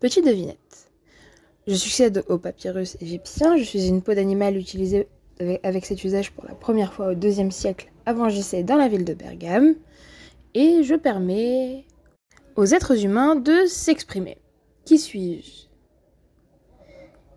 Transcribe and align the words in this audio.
Petite 0.00 0.24
devinette. 0.24 0.88
Je 1.66 1.74
succède 1.74 2.24
au 2.28 2.38
papyrus 2.38 2.96
égyptien, 3.02 3.58
je 3.58 3.64
suis 3.64 3.86
une 3.86 4.00
peau 4.00 4.14
d'animal 4.14 4.56
utilisée 4.56 5.06
avec 5.62 5.84
cet 5.84 6.02
usage 6.04 6.32
pour 6.32 6.46
la 6.46 6.54
première 6.54 6.94
fois 6.94 7.08
au 7.08 7.12
IIe 7.12 7.52
siècle 7.52 7.92
avant 8.06 8.30
JC 8.30 8.64
dans 8.64 8.76
la 8.76 8.88
ville 8.88 9.04
de 9.04 9.12
Bergame, 9.12 9.74
et 10.54 10.82
je 10.84 10.94
permets 10.94 11.84
aux 12.56 12.64
êtres 12.64 13.04
humains 13.04 13.36
de 13.36 13.66
s'exprimer. 13.66 14.38
Qui 14.86 14.98
suis-je? 14.98 15.68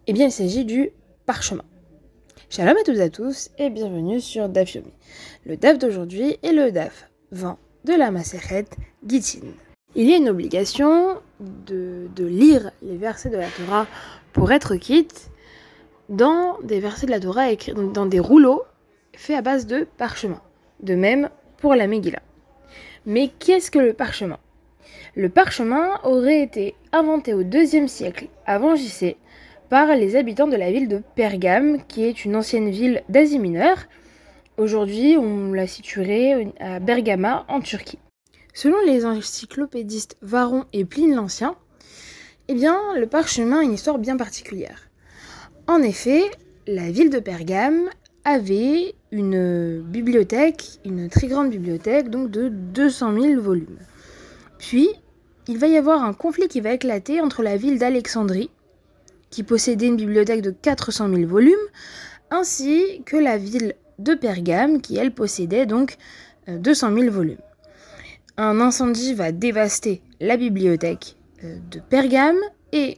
Eh 0.07 0.13
bien, 0.13 0.27
il 0.27 0.31
s'agit 0.31 0.63
du 0.63 0.91
parchemin. 1.25 1.65
Shalom 2.49 2.77
à 2.77 2.83
toutes 2.85 2.95
et 2.95 3.01
à 3.01 3.09
tous 3.09 3.49
et 3.57 3.69
bienvenue 3.69 4.21
sur 4.21 4.47
DAF 4.47 4.75
Yomi. 4.75 4.93
Le 5.45 5.57
DAF 5.57 5.79
d'aujourd'hui 5.79 6.37
est 6.41 6.53
le 6.53 6.71
DAF 6.71 7.09
20 7.31 7.57
de 7.83 7.93
la 7.93 8.09
Maseret 8.09 8.67
Gittin. 9.05 9.47
Il 9.95 10.09
y 10.09 10.13
a 10.13 10.17
une 10.17 10.29
obligation 10.29 11.17
de, 11.39 12.09
lire 12.19 12.71
les 12.81 12.97
versets 12.97 13.29
de 13.29 13.37
la 13.37 13.47
Torah 13.47 13.87
pour 14.31 14.51
être 14.51 14.75
quitte 14.75 15.29
dans 16.09 16.57
des 16.63 16.79
versets 16.79 17.05
de 17.05 17.11
la 17.11 17.19
Torah 17.19 17.51
écrits 17.51 17.73
dans 17.73 18.05
des 18.05 18.19
rouleaux 18.19 18.63
faits 19.15 19.37
à 19.37 19.41
base 19.41 19.67
de 19.67 19.87
parchemin. 19.97 20.41
De 20.81 20.95
même 20.95 21.29
pour 21.57 21.75
la 21.75 21.87
Megillah. 21.87 22.21
Mais 23.05 23.29
qu'est-ce 23.39 23.71
que 23.71 23.79
le 23.79 23.93
parchemin? 23.93 24.39
Le 25.15 25.29
parchemin 25.29 25.99
aurait 26.03 26.41
été 26.41 26.75
inventé 26.91 27.33
au 27.33 27.41
IIe 27.41 27.87
siècle 27.87 28.27
avant 28.45 28.75
JC 28.75 29.15
par 29.69 29.95
les 29.95 30.15
habitants 30.15 30.47
de 30.47 30.55
la 30.55 30.71
ville 30.71 30.87
de 30.87 31.01
Pergame, 31.15 31.83
qui 31.87 32.03
est 32.03 32.25
une 32.25 32.35
ancienne 32.35 32.69
ville 32.69 33.03
d'Asie 33.09 33.39
mineure. 33.39 33.77
Aujourd'hui, 34.57 35.17
on 35.17 35.51
la 35.51 35.67
situerait 35.67 36.53
à 36.59 36.79
Bergama, 36.79 37.45
en 37.47 37.59
Turquie. 37.59 37.99
Selon 38.53 38.77
les 38.85 39.03
encyclopédistes 39.03 40.15
Varon 40.21 40.65
et 40.73 40.85
Pline 40.85 41.15
l'Ancien, 41.15 41.55
eh 42.47 42.53
bien, 42.53 42.79
le 42.95 43.07
parchemin 43.07 43.59
a 43.59 43.63
une 43.63 43.73
histoire 43.73 43.97
bien 43.97 44.15
particulière. 44.15 44.89
En 45.67 45.81
effet, 45.81 46.21
la 46.67 46.91
ville 46.91 47.09
de 47.09 47.17
Pergame 47.17 47.89
avait 48.25 48.93
une 49.11 49.81
bibliothèque, 49.81 50.79
une 50.85 51.09
très 51.09 51.27
grande 51.27 51.49
bibliothèque, 51.49 52.09
donc 52.09 52.29
de 52.29 52.47
200 52.49 53.19
000 53.19 53.41
volumes. 53.41 53.79
Puis, 54.59 54.87
il 55.47 55.57
va 55.57 55.65
y 55.65 55.75
avoir 55.75 56.03
un 56.03 56.13
conflit 56.13 56.47
qui 56.47 56.61
va 56.61 56.73
éclater 56.73 57.21
entre 57.21 57.41
la 57.41 57.57
ville 57.57 57.79
d'Alexandrie, 57.79 58.51
qui 59.31 59.41
possédait 59.41 59.87
une 59.87 59.97
bibliothèque 59.97 60.41
de 60.41 60.51
400 60.51 61.09
000 61.09 61.27
volumes, 61.27 61.55
ainsi 62.29 63.01
que 63.03 63.17
la 63.17 63.37
ville 63.37 63.73
de 63.97 64.13
Pergame, 64.13 64.79
qui 64.79 64.95
elle 64.97 65.11
possédait 65.11 65.65
donc 65.65 65.97
200 66.47 66.91
euh, 66.91 66.99
000 66.99 67.11
volumes 67.11 67.37
un 68.37 68.59
incendie 68.59 69.13
va 69.13 69.31
dévaster 69.31 70.01
la 70.19 70.37
bibliothèque 70.37 71.17
euh, 71.43 71.57
de 71.71 71.79
Pergame 71.79 72.39
et 72.71 72.97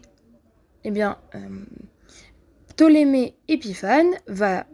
eh 0.83 0.91
bien, 0.91 1.17
euh, 1.33 1.39
Ptolémée 2.67 3.35
Épiphane 3.47 4.11
va 4.27 4.65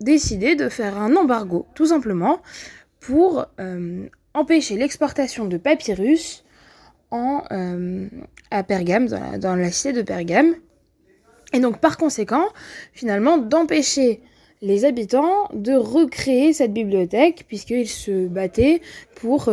décider 0.00 0.54
de 0.54 0.68
faire 0.68 0.98
un 0.98 1.16
embargo, 1.16 1.66
tout 1.74 1.86
simplement, 1.86 2.40
pour 3.00 3.46
euh, 3.58 4.06
empêcher 4.34 4.76
l'exportation 4.76 5.46
de 5.46 5.56
papyrus 5.56 6.44
à 7.10 8.62
Pergame, 8.64 9.08
dans 9.38 9.56
la, 9.56 9.72
cité 9.72 9.94
de 9.94 10.02
Pergame. 10.02 10.54
Et 11.54 11.60
donc, 11.60 11.80
par 11.80 11.96
conséquent, 11.96 12.44
finalement, 12.92 13.38
d'empêcher 13.38 14.20
les 14.60 14.84
habitants 14.84 15.48
de 15.54 15.72
recréer 15.72 16.52
cette 16.52 16.74
bibliothèque, 16.74 17.46
puisqu'ils 17.48 17.88
se 17.88 18.28
battaient 18.28 18.82
pour 19.14 19.48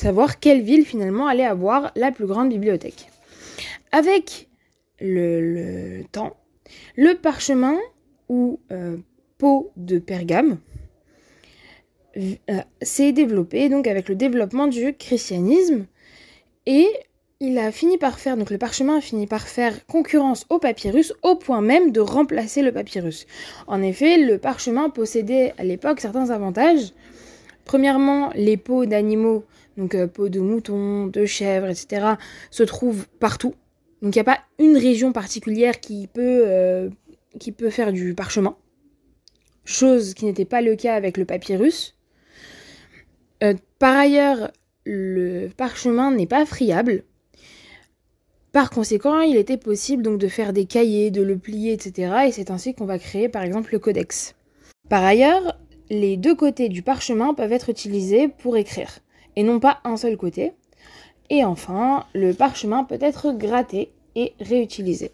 savoir 0.00 0.40
quelle 0.40 0.62
ville 0.62 0.84
finalement 0.84 1.26
allait 1.26 1.44
avoir 1.44 1.92
la 1.94 2.10
plus 2.10 2.26
grande 2.26 2.48
bibliothèque. 2.48 3.08
Avec 3.92 4.48
le, 5.00 6.02
temps, 6.10 6.36
le 6.96 7.14
parchemin 7.14 7.78
ou 8.28 8.60
euh, 8.72 8.96
pot 9.38 9.72
de 9.76 9.98
Pergame 9.98 10.58
euh, 12.16 12.60
s'est 12.82 13.12
développé 13.12 13.68
donc 13.68 13.86
avec 13.86 14.08
le 14.08 14.14
développement 14.14 14.66
du 14.66 14.94
christianisme 14.94 15.86
et 16.66 16.86
il 17.40 17.56
a 17.58 17.72
fini 17.72 17.96
par 17.96 18.18
faire, 18.18 18.36
donc 18.36 18.50
le 18.50 18.58
parchemin 18.58 18.98
a 18.98 19.00
fini 19.00 19.26
par 19.26 19.48
faire 19.48 19.86
concurrence 19.86 20.44
au 20.50 20.58
papyrus 20.58 21.14
au 21.22 21.36
point 21.36 21.62
même 21.62 21.90
de 21.90 22.00
remplacer 22.00 22.60
le 22.60 22.70
papyrus. 22.70 23.26
En 23.66 23.80
effet, 23.82 24.18
le 24.18 24.36
parchemin 24.38 24.90
possédait 24.90 25.54
à 25.56 25.64
l'époque 25.64 26.00
certains 26.00 26.28
avantages. 26.28 26.92
Premièrement, 27.64 28.30
les 28.34 28.58
peaux 28.58 28.84
d'animaux 28.84 29.44
donc 29.80 29.94
euh, 29.94 30.06
peau 30.06 30.28
de 30.28 30.40
mouton, 30.40 31.06
de 31.06 31.24
chèvre, 31.24 31.68
etc., 31.68 32.14
se 32.50 32.62
trouvent 32.62 33.06
partout. 33.18 33.54
Donc 34.02 34.14
il 34.14 34.18
n'y 34.18 34.20
a 34.20 34.24
pas 34.24 34.40
une 34.58 34.76
région 34.76 35.12
particulière 35.12 35.80
qui 35.80 36.06
peut, 36.06 36.42
euh, 36.46 36.90
qui 37.38 37.50
peut 37.50 37.70
faire 37.70 37.92
du 37.92 38.14
parchemin. 38.14 38.56
Chose 39.64 40.14
qui 40.14 40.26
n'était 40.26 40.44
pas 40.44 40.60
le 40.60 40.76
cas 40.76 40.94
avec 40.94 41.16
le 41.16 41.24
papyrus. 41.24 41.96
Euh, 43.42 43.54
par 43.78 43.96
ailleurs, 43.96 44.50
le 44.84 45.48
parchemin 45.56 46.10
n'est 46.10 46.26
pas 46.26 46.44
friable. 46.44 47.04
Par 48.52 48.70
conséquent, 48.70 49.20
il 49.20 49.36
était 49.36 49.56
possible 49.56 50.02
donc 50.02 50.18
de 50.18 50.28
faire 50.28 50.52
des 50.52 50.66
cahiers, 50.66 51.10
de 51.10 51.22
le 51.22 51.38
plier, 51.38 51.72
etc. 51.72 52.24
Et 52.26 52.32
c'est 52.32 52.50
ainsi 52.50 52.74
qu'on 52.74 52.84
va 52.84 52.98
créer 52.98 53.28
par 53.28 53.44
exemple 53.44 53.70
le 53.72 53.78
codex. 53.78 54.34
Par 54.88 55.04
ailleurs, 55.04 55.56
les 55.88 56.16
deux 56.16 56.34
côtés 56.34 56.68
du 56.68 56.82
parchemin 56.82 57.32
peuvent 57.32 57.52
être 57.52 57.70
utilisés 57.70 58.28
pour 58.28 58.56
écrire 58.56 59.00
et 59.40 59.42
non 59.42 59.58
pas 59.58 59.80
un 59.84 59.96
seul 59.96 60.18
côté. 60.18 60.52
Et 61.30 61.46
enfin, 61.46 62.04
le 62.12 62.34
parchemin 62.34 62.84
peut 62.84 62.98
être 63.00 63.32
gratté 63.32 63.90
et 64.14 64.34
réutilisé. 64.38 65.12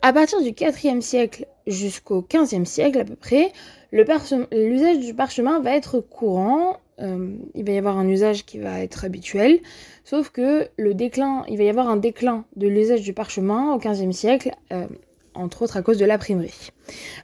À 0.00 0.14
partir 0.14 0.40
du 0.40 0.52
4e 0.52 1.02
siècle 1.02 1.46
jusqu'au 1.66 2.22
15e 2.22 2.64
siècle 2.64 3.00
à 3.00 3.04
peu 3.04 3.16
près, 3.16 3.52
l'usage 3.92 5.00
du 5.00 5.12
parchemin 5.12 5.60
va 5.60 5.76
être 5.76 6.00
courant. 6.00 6.78
Euh, 7.00 7.34
il 7.54 7.66
va 7.66 7.72
y 7.72 7.78
avoir 7.78 7.98
un 7.98 8.08
usage 8.08 8.46
qui 8.46 8.58
va 8.58 8.80
être 8.80 9.04
habituel, 9.04 9.60
sauf 10.04 10.30
que 10.30 10.68
le 10.78 10.94
déclin, 10.94 11.44
il 11.48 11.58
va 11.58 11.64
y 11.64 11.68
avoir 11.68 11.88
un 11.88 11.96
déclin 11.96 12.44
de 12.56 12.66
l'usage 12.66 13.02
du 13.02 13.12
parchemin 13.12 13.74
au 13.74 13.78
15e 13.78 14.12
siècle, 14.12 14.52
euh, 14.72 14.86
entre 15.34 15.62
autres 15.62 15.76
à 15.76 15.82
cause 15.82 15.98
de 15.98 16.04
l'imprimerie. 16.04 16.70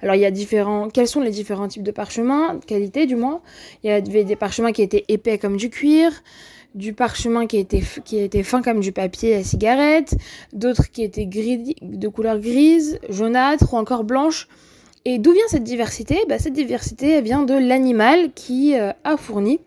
Alors 0.02 0.14
il 0.14 0.20
y 0.20 0.24
a 0.24 0.30
différents, 0.30 0.88
quels 0.88 1.08
sont 1.08 1.20
les 1.20 1.30
différents 1.30 1.68
types 1.68 1.82
de 1.82 1.90
parchemins, 1.90 2.60
qualité 2.66 3.06
du 3.06 3.16
moins 3.16 3.40
Il 3.82 3.90
y 3.90 3.92
avait 3.92 4.24
des 4.24 4.36
parchemins 4.36 4.72
qui 4.72 4.82
étaient 4.82 5.04
épais 5.08 5.38
comme 5.38 5.56
du 5.56 5.70
cuir, 5.70 6.12
du 6.74 6.92
parchemin 6.92 7.46
qui 7.46 7.56
était, 7.56 7.82
qui 8.04 8.18
était 8.18 8.42
fin 8.42 8.62
comme 8.62 8.80
du 8.80 8.92
papier 8.92 9.34
à 9.34 9.42
cigarette, 9.42 10.14
d'autres 10.52 10.90
qui 10.90 11.02
étaient 11.02 11.26
gris, 11.26 11.74
de 11.82 12.08
couleur 12.08 12.38
grise, 12.38 12.98
jaunâtre 13.08 13.72
ou 13.72 13.76
encore 13.76 14.04
blanche. 14.04 14.46
Et 15.04 15.18
d'où 15.18 15.32
vient 15.32 15.46
cette 15.48 15.64
diversité? 15.64 16.18
Bah, 16.28 16.38
Cette 16.38 16.52
diversité 16.52 17.20
vient 17.22 17.42
de 17.42 17.54
l'animal 17.54 18.32
qui 18.34 18.76
euh, 18.76 18.92
a 19.04 19.16
fourni 19.16 19.60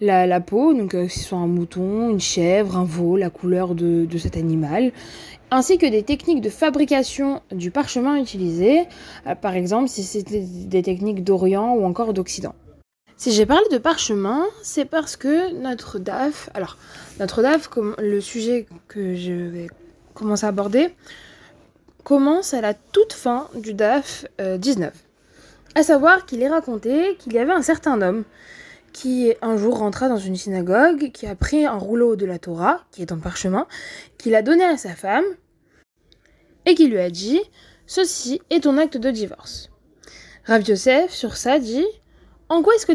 la, 0.00 0.40
peau, 0.40 0.74
donc 0.74 0.94
euh, 0.94 1.06
que 1.06 1.12
ce 1.12 1.20
soit 1.20 1.38
un 1.38 1.46
mouton, 1.46 2.10
une 2.10 2.20
chèvre, 2.20 2.76
un 2.76 2.84
veau, 2.84 3.16
la 3.16 3.30
couleur 3.30 3.74
de, 3.74 4.04
de 4.04 4.18
cet 4.18 4.36
animal 4.36 4.92
ainsi 5.50 5.78
que 5.78 5.86
des 5.86 6.02
techniques 6.02 6.40
de 6.40 6.50
fabrication 6.50 7.40
du 7.52 7.70
parchemin 7.70 8.16
utilisé, 8.16 8.84
euh, 9.26 9.34
par 9.34 9.54
exemple 9.54 9.88
si 9.88 10.02
c'était 10.02 10.40
des 10.40 10.82
techniques 10.82 11.22
d'Orient 11.22 11.74
ou 11.74 11.84
encore 11.84 12.12
d'Occident. 12.12 12.54
Si 13.16 13.32
j'ai 13.32 13.46
parlé 13.46 13.64
de 13.70 13.78
parchemin, 13.78 14.44
c'est 14.62 14.84
parce 14.84 15.16
que 15.16 15.52
notre 15.54 15.98
DAF, 15.98 16.50
alors 16.52 16.76
notre 17.18 17.42
DAF, 17.42 17.70
le 17.98 18.20
sujet 18.20 18.66
que 18.88 19.14
je 19.14 19.32
vais 19.32 19.66
commencer 20.12 20.44
à 20.44 20.50
aborder, 20.50 20.88
commence 22.04 22.52
à 22.52 22.60
la 22.60 22.74
toute 22.74 23.14
fin 23.14 23.48
du 23.54 23.72
DAF 23.72 24.26
19. 24.38 24.92
Euh, 24.92 25.80
à 25.80 25.82
savoir 25.82 26.26
qu'il 26.26 26.42
est 26.42 26.48
raconté 26.48 27.16
qu'il 27.18 27.32
y 27.32 27.38
avait 27.38 27.52
un 27.52 27.62
certain 27.62 28.00
homme 28.02 28.24
qui 28.96 29.34
un 29.42 29.58
jour 29.58 29.76
rentra 29.76 30.08
dans 30.08 30.16
une 30.16 30.36
synagogue, 30.36 31.10
qui 31.12 31.26
a 31.26 31.34
pris 31.34 31.66
un 31.66 31.76
rouleau 31.76 32.16
de 32.16 32.24
la 32.24 32.38
Torah, 32.38 32.82
qui 32.92 33.02
est 33.02 33.12
en 33.12 33.18
parchemin, 33.18 33.66
qu'il 34.16 34.34
a 34.34 34.40
donné 34.40 34.64
à 34.64 34.78
sa 34.78 34.94
femme, 34.94 35.26
et 36.64 36.74
qui 36.74 36.86
lui 36.86 36.98
a 36.98 37.10
dit 37.10 37.42
Ceci 37.86 38.40
est 38.48 38.62
ton 38.62 38.78
acte 38.78 38.96
de 38.96 39.10
divorce. 39.10 39.70
Rav 40.46 40.66
Yosef, 40.66 41.10
sur 41.10 41.36
ça, 41.36 41.58
dit 41.58 41.84
En 42.48 42.62
quoi 42.62 42.74
est-ce 42.76 42.86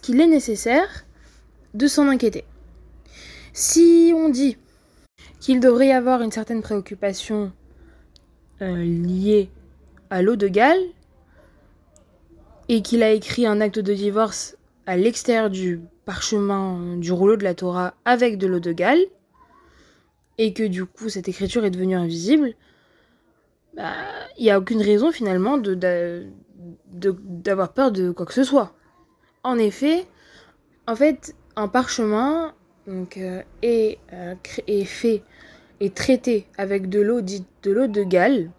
qu'il 0.00 0.20
est 0.20 0.26
nécessaire 0.26 1.04
de 1.74 1.86
s'en 1.86 2.08
inquiéter? 2.08 2.44
Si 3.52 4.12
on 4.12 4.28
dit 4.28 4.56
qu'il 5.38 5.60
devrait 5.60 5.88
y 5.88 5.92
avoir 5.92 6.22
une 6.22 6.32
certaine 6.32 6.62
préoccupation 6.62 7.52
euh, 8.60 8.82
liée 8.82 9.50
à 10.10 10.20
l'eau 10.20 10.34
de 10.34 10.48
Galles, 10.48 10.82
et 12.68 12.82
qu'il 12.82 13.02
a 13.02 13.12
écrit 13.12 13.46
un 13.46 13.60
acte 13.60 13.78
de 13.78 13.94
divorce 13.94 14.56
à 14.86 14.96
l'extérieur 14.96 15.50
du 15.50 15.80
parchemin 16.04 16.96
du 16.96 17.12
rouleau 17.12 17.36
de 17.36 17.44
la 17.44 17.54
Torah 17.54 17.94
avec 18.04 18.38
de 18.38 18.46
l'eau 18.46 18.60
de 18.60 18.72
Galles, 18.72 19.04
et 20.38 20.52
que 20.52 20.62
du 20.62 20.84
coup 20.84 21.08
cette 21.08 21.28
écriture 21.28 21.64
est 21.64 21.70
devenue 21.70 21.96
invisible, 21.96 22.54
bah, 23.74 23.92
il 24.38 24.44
n'y 24.44 24.50
a 24.50 24.58
aucune 24.58 24.82
raison 24.82 25.12
finalement 25.12 25.58
d'avoir 26.88 27.72
peur 27.72 27.92
de 27.92 28.10
quoi 28.10 28.26
que 28.26 28.34
ce 28.34 28.44
soit. 28.44 28.74
En 29.42 29.58
effet, 29.58 30.06
en 30.86 30.96
fait, 30.96 31.34
un 31.56 31.68
parchemin 31.68 32.54
euh, 32.88 33.42
est, 33.62 33.98
euh, 34.12 34.34
est, 34.66 34.84
fait 34.84 35.22
est 35.80 35.94
traité 35.94 36.46
avec 36.56 36.88
de 36.88 37.00
l'eau 37.00 37.20
dite 37.20 37.46
de 37.62 37.72
l'eau 37.72 37.86
de 37.86 38.02
Galles, 38.02 38.50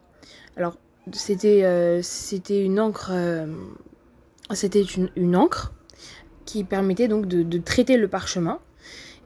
alors 0.55 0.77
c'était 1.13 1.63
euh, 1.63 2.01
c'était 2.01 2.61
une 2.61 2.79
encre 2.79 3.13
c'était 4.53 4.81
une, 4.81 5.09
une, 5.15 5.35
encre 5.35 5.73
qui 6.45 6.63
permettait 6.63 7.07
donc 7.07 7.27
de, 7.27 7.57
traiter 7.59 7.97
le 7.97 8.07
parchemin. 8.07 8.59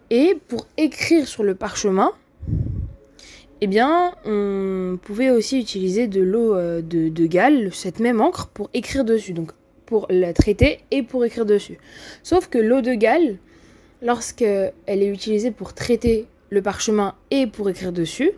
Et 0.10 0.38
pour 0.48 0.68
écrire 0.78 1.28
sur 1.28 1.44
le 1.44 1.56
parchemin 1.56 2.12
eh 3.64 3.68
bien 3.68 4.16
on 4.26 4.98
pouvait 5.02 5.30
aussi 5.30 5.60
utiliser 5.60 6.08
de 6.08 6.20
l'eau 6.20 6.56
euh, 6.56 6.82
de, 6.82 7.10
de 7.10 7.26
Galles 7.28 7.70
cette 7.72 8.00
même 8.00 8.20
encre 8.20 8.48
pour 8.48 8.70
écrire 8.74 9.06
dessus. 9.06 9.34
Donc 9.34 9.52
pour 9.86 10.08
la 10.10 10.34
traiter 10.34 10.80
et 10.90 11.04
pour 11.04 11.24
écrire 11.26 11.46
dessus. 11.46 11.78
Sauf 12.24 12.48
que 12.48 12.58
l'eau 12.58 12.82
de 12.82 12.94
Galles 12.94 13.38
lorsqu'elle 14.02 14.74
est 14.88 15.08
utilisée 15.08 15.52
pour 15.52 15.74
traiter 15.74 16.28
le 16.50 16.62
parchemin 16.62 17.16
et 17.30 17.48
pour 17.48 17.70
écrire 17.70 17.92
dessus, 17.92 18.32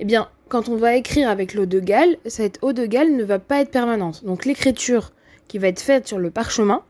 eh 0.00 0.04
bien, 0.04 0.28
quand 0.48 0.68
on 0.68 0.76
va 0.76 0.94
écrire 0.94 1.28
avec 1.28 1.54
l'eau 1.54 1.66
de 1.66 1.80
Galles, 1.80 2.16
cette 2.26 2.58
eau 2.62 2.72
de 2.72 2.86
Galles 2.86 3.16
ne 3.16 3.24
va 3.24 3.38
pas 3.38 3.60
être 3.60 3.70
permanente. 3.70 4.24
Donc 4.24 4.44
l'écriture 4.44 5.12
qui 5.48 5.58
va 5.58 5.68
être 5.68 5.80
faite 5.80 6.06
sur 6.06 6.18
le 6.18 6.30
parchemin 6.30 6.82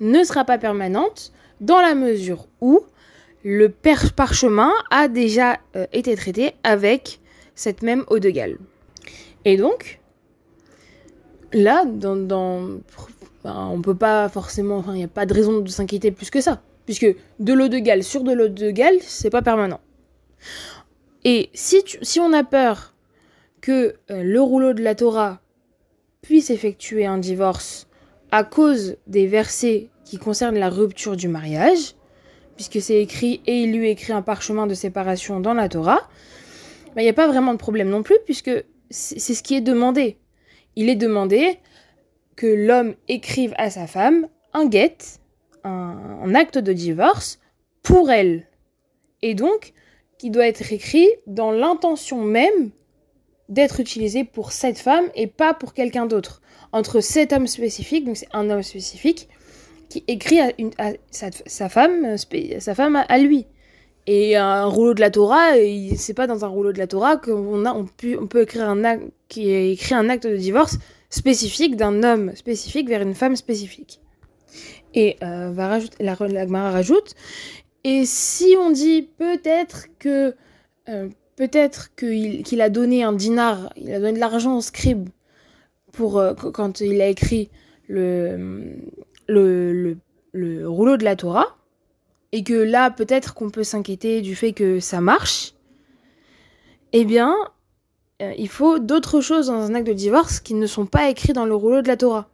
ne 0.00 0.24
sera 0.24 0.44
pas 0.44 0.58
permanente 0.58 1.32
dans 1.60 1.80
la 1.80 1.94
mesure 1.94 2.46
où 2.60 2.80
le 3.44 3.68
parchemin 3.68 4.72
a 4.90 5.08
déjà 5.08 5.58
euh, 5.76 5.86
été 5.92 6.16
traité 6.16 6.52
avec 6.62 7.20
cette 7.54 7.82
même 7.82 8.04
eau 8.08 8.18
de 8.18 8.30
Galles. 8.30 8.58
Et 9.44 9.56
donc, 9.56 10.00
là, 11.52 11.84
dans, 11.84 12.16
dans 12.16 12.68
ben, 13.44 13.68
on 13.70 13.82
peut 13.82 13.94
pas 13.94 14.28
forcément, 14.30 14.78
enfin, 14.78 14.94
il 14.94 14.98
n'y 14.98 15.04
a 15.04 15.08
pas 15.08 15.26
de 15.26 15.34
raison 15.34 15.60
de 15.60 15.68
s'inquiéter 15.68 16.10
plus 16.10 16.30
que 16.30 16.40
ça, 16.40 16.62
puisque 16.86 17.14
de 17.38 17.52
l'eau 17.52 17.68
de 17.68 17.78
Galles 17.78 18.02
sur 18.02 18.24
de 18.24 18.32
l'eau 18.32 18.48
de 18.48 18.70
Galles, 18.70 19.00
c'est 19.02 19.30
pas 19.30 19.42
permanent. 19.42 19.80
Et 21.24 21.50
si, 21.52 22.20
on 22.20 22.32
a 22.32 22.44
peur 22.44 22.94
que 23.60 23.94
euh, 24.10 24.22
le 24.22 24.40
rouleau 24.40 24.72
de 24.72 24.82
la 24.82 24.94
Torah 24.94 25.40
puisse 26.24 26.48
effectuer 26.48 27.04
un 27.04 27.18
divorce 27.18 27.86
à 28.30 28.44
cause 28.44 28.96
des 29.06 29.26
versets 29.26 29.90
qui 30.06 30.16
concernent 30.16 30.58
la 30.58 30.70
rupture 30.70 31.16
du 31.16 31.28
mariage, 31.28 31.94
puisque 32.56 32.80
c'est 32.80 33.00
écrit 33.00 33.42
et 33.46 33.62
il 33.62 33.76
lui 33.76 33.90
écrit 33.90 34.14
un 34.14 34.22
parchemin 34.22 34.66
de 34.66 34.72
séparation 34.72 35.38
dans 35.38 35.52
la 35.52 35.68
Torah, 35.68 36.08
ben, 36.94 37.02
il 37.02 37.04
n'y 37.04 37.10
a 37.10 37.14
pas 37.14 37.28
vraiment 37.28 37.52
de 37.52 37.58
problème 37.58 37.90
non 37.90 38.02
plus, 38.02 38.16
puisque 38.24 38.50
c'est 38.88 39.34
ce 39.34 39.42
qui 39.42 39.54
est 39.54 39.60
demandé. 39.60 40.16
Il 40.76 40.88
est 40.88 40.96
demandé 40.96 41.58
que 42.36 42.46
l'homme 42.46 42.94
écrive 43.06 43.52
à 43.58 43.68
sa 43.68 43.86
femme 43.86 44.26
un 44.54 44.70
un, 45.64 46.20
un 46.22 46.34
acte 46.34 46.56
de 46.58 46.72
divorce, 46.72 47.38
pour 47.82 48.10
elle. 48.10 48.46
Et 49.20 49.34
donc, 49.34 49.74
qui 50.18 50.30
doit 50.30 50.46
être 50.46 50.72
écrit 50.72 51.08
dans 51.26 51.52
l'intention 51.52 52.22
même 52.22 52.70
d'être 53.48 53.80
utilisé 53.80 54.24
pour 54.24 54.52
cette 54.52 54.78
femme 54.78 55.04
et 55.14 55.26
pas 55.26 55.54
pour 55.54 55.74
quelqu'un 55.74 56.06
d'autre. 56.06 56.40
Entre 56.72 57.00
cet 57.00 57.32
homme 57.32 57.46
spécifique, 57.46 58.04
donc 58.04 58.16
c'est 58.16 58.28
un 58.32 58.50
homme 58.50 58.62
spécifique, 58.62 59.28
qui 59.88 60.02
écrit 60.08 60.40
à, 60.40 60.50
sa, 61.10 61.68
femme, 61.68 62.16
sa 62.58 62.74
femme 62.74 62.96
à, 62.96 63.02
à, 63.02 63.18
lui. 63.18 63.46
Et 64.06 64.36
un 64.36 64.66
rouleau 64.66 64.92
de 64.92 65.00
la 65.00 65.10
Torah, 65.10 65.52
c'est 65.96 66.14
pas 66.14 66.26
dans 66.26 66.44
un 66.44 66.48
rouleau 66.48 66.72
de 66.72 66.78
la 66.78 66.86
Torah 66.86 67.16
qu'on 67.16 67.64
a, 67.64 67.72
on 67.72 67.84
peut, 67.84 68.18
on 68.20 68.26
peut 68.26 68.42
écrire 68.42 68.68
un 68.68 68.84
acte, 68.84 69.04
qui 69.28 69.50
écrit 69.50 69.94
un 69.94 70.08
acte 70.08 70.26
de 70.26 70.36
divorce 70.36 70.78
spécifique 71.10 71.76
d'un 71.76 72.02
homme 72.02 72.34
spécifique 72.34 72.88
vers 72.88 73.02
une 73.02 73.14
femme 73.14 73.36
spécifique. 73.36 74.00
Et 74.94 75.16
euh, 75.22 75.50
va 75.52 75.68
rajouter, 75.68 76.02
la, 76.04 76.16
la 76.20 76.46
Gemara 76.46 76.70
rajoute, 76.70 77.14
et 77.84 78.04
si 78.06 78.56
on 78.58 78.70
dit 78.70 79.02
peut-être 79.02 79.86
que 79.98 80.34
euh, 80.88 81.08
peut-être 81.36 81.94
qu'il 81.96 82.42
qu 82.42 82.60
a 82.60 82.68
donné 82.68 83.02
un 83.02 83.12
dinar, 83.12 83.72
il 83.76 83.92
a 83.92 83.98
donné 84.00 84.12
de 84.14 84.18
l'argent 84.18 84.56
au 84.56 84.60
scribe 84.60 85.08
pour 85.92 86.18
euh, 86.18 86.34
quand 86.34 86.80
il 86.80 87.00
a 87.00 87.08
écrit 87.08 87.50
le, 87.88 88.76
le, 89.28 89.72
le, 89.72 89.98
le, 90.32 90.68
rouleau 90.68 90.96
de 90.96 91.04
la 91.04 91.16
Torah, 91.16 91.56
et 92.32 92.42
que 92.42 92.54
là 92.54 92.90
peut-être 92.90 93.34
qu'on 93.34 93.50
peut 93.50 93.64
s'inquiéter 93.64 94.20
du 94.22 94.34
fait 94.34 94.52
que 94.52 94.80
ça 94.80 95.00
marche, 95.00 95.54
eh 96.92 97.04
bien 97.04 97.34
euh, 98.22 98.32
il 98.38 98.48
faut 98.48 98.78
d'autres 98.78 99.20
choses 99.20 99.48
dans 99.48 99.62
un 99.62 99.74
acte 99.74 99.86
de 99.86 99.92
divorce 99.92 100.40
qui 100.40 100.54
ne 100.54 100.66
sont 100.66 100.86
pas 100.86 101.10
écrits 101.10 101.32
dans 101.32 101.46
le 101.46 101.54
rouleau 101.54 101.82
de 101.82 101.88
la 101.88 101.96
Torah. 101.96 102.28